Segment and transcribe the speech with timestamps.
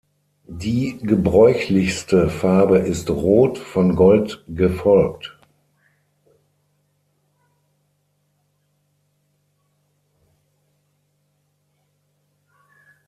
[0.47, 5.37] Die gebräuchlichste Farbe ist Rot von Gold gefolgt.